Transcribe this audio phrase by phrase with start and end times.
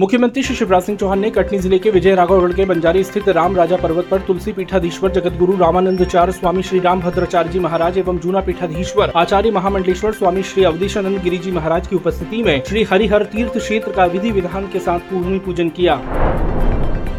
[0.00, 3.56] मुख्यमंत्री श्री शिवराज सिंह चौहान ने कटनी ज़िले के विजय राघवगढ़ के बंजारी स्थित राम
[3.56, 8.18] राजा पर्वत पर तुलसी पीठाधीश्वर जगत गुरु रामानंदचार्य स्वामी श्री राम भद्राचार्य जी महाराज एवं
[8.18, 13.24] जूना पीठाधीश्वर आचार्य महामंडलेश्वर, स्वामी श्री अवधेशानंद गिरी जी महाराज की उपस्थिति में श्री हरिहर
[13.24, 15.96] तीर्थ क्षेत्र का विधि विधान के साथ भूमि पूजन किया।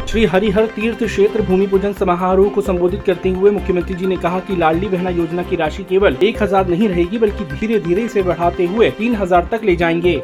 [0.08, 4.40] श्री हरिहर तीर्थ क्षेत्र भूमि पूजन समारोह को संबोधित करते हुए मुख्यमंत्री जी ने कहा
[4.40, 8.22] कि लाडली बहना योजना की राशि केवल एक हज़ार नहीं रहेगी, बल्कि धीरे धीरे इसे
[8.22, 10.22] बढ़ाते हुए तीन हज़ार तक ले जाएँगे।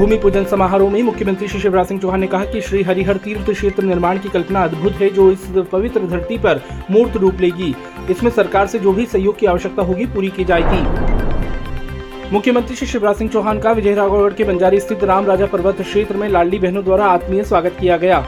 [0.00, 3.50] भूमि पूजन समारोह में मुख्यमंत्री श्री शिवराज सिंह चौहान ने कहा कि श्री हरिहर तीर्थ
[3.50, 6.60] क्षेत्र निर्माण की कल्पना अद्भुत है, जो इस पवित्र धरती पर
[6.90, 7.74] मूर्त रूप लेगी।
[8.10, 13.16] इसमें सरकार से जो भी सहयोग की आवश्यकता होगी, पूरी की जाएगी। मुख्यमंत्री श्री शिवराज
[13.16, 16.84] सिंह चौहान का विजय राघवगढ़ के बंजारी स्थित राम राजा पर्वत क्षेत्र में लाडली बहनों
[16.84, 18.26] द्वारा आत्मीय स्वागत किया गया।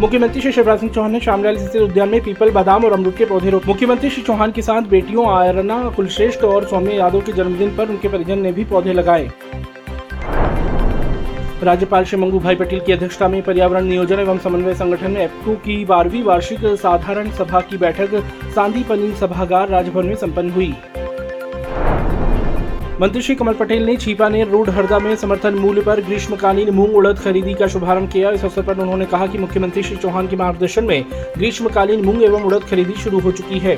[0.00, 3.24] मुख्यमंत्री श्री शिवराज सिंह चौहान ने शामलाल स्थित उद्यान में पीपल, बादाम और अमरूद के
[3.24, 7.74] पौधे रोपे। मुख्यमंत्री श्री चौहान के साथ बेटियों आयरना, कुलश्रेष्ठ और सौम्य यादव के जन्मदिन
[7.76, 9.30] पर उनके परिजन ने भी पौधे लगाए।
[11.62, 15.84] राज्यपाल श्री मंगू भाई पटेल की अध्यक्षता में पर्यावरण नियोजन एवं समन्वय संगठन एप्को की
[15.84, 18.22] बारहवीं वार्षिक साधारण सभा की बैठक
[18.54, 20.74] सांदीपनी सभागार राजभवन में संपन्न हुई।
[23.00, 27.18] मंत्री श्री कमल पटेल ने छीपानेर रोड हरदा में समर्थन मूल्य पर ग्रीष्मकालीन मूंग उड़द
[27.18, 30.84] खरीदी का शुभारंभ किया। इस अवसर पर उन्होंने कहा कि मुख्यमंत्री श्री चौहान के मार्गदर्शन
[30.84, 31.04] में
[31.38, 33.76] ग्रीष्मकालीन मूंग एवं उड़द खरीदी शुरू हो चुकी है।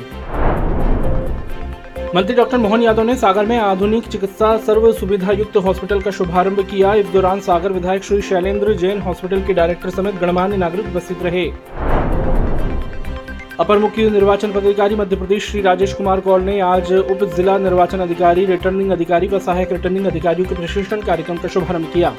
[2.15, 6.59] मंत्री डॉक्टर मोहन यादव ने सागर में आधुनिक चिकित्सा सर्व सुविधा युक्त हॉस्पिटल का शुभारंभ
[6.61, 11.23] किया। इस दौरान सागर विधायक श्री शैलेंद्र जैन हॉस्पिटल के डायरेक्टर समेत गणमान्य नागरिक उपस्थित
[11.23, 11.49] रहे।
[13.59, 17.99] अपर मुख्य निर्वाचन पदाधिकारी मध्य प्रदेश श्री राजेश कुमार कौल ने आज उप जिला निर्वाचन
[17.99, 22.13] अधिकारी रिटर्निंग अधिकारी व सहायक रिटर्निंग अधिकारियों के प्रशिक्षण कार्यक्रम का शुभारंभ किया।